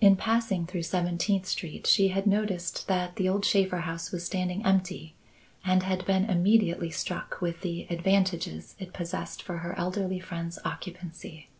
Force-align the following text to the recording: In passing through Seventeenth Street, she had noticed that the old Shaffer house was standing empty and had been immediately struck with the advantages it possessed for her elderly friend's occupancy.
In 0.00 0.16
passing 0.16 0.66
through 0.66 0.82
Seventeenth 0.82 1.46
Street, 1.46 1.86
she 1.86 2.08
had 2.08 2.26
noticed 2.26 2.88
that 2.88 3.14
the 3.14 3.28
old 3.28 3.44
Shaffer 3.44 3.82
house 3.82 4.10
was 4.10 4.26
standing 4.26 4.66
empty 4.66 5.14
and 5.64 5.84
had 5.84 6.04
been 6.06 6.24
immediately 6.24 6.90
struck 6.90 7.40
with 7.40 7.60
the 7.60 7.86
advantages 7.88 8.74
it 8.80 8.92
possessed 8.92 9.44
for 9.44 9.58
her 9.58 9.78
elderly 9.78 10.18
friend's 10.18 10.58
occupancy. 10.64 11.50